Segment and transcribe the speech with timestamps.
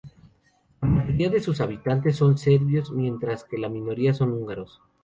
[0.81, 4.81] La mayoría de sus habitantes son serbios, mientras que la minoría son húngaros.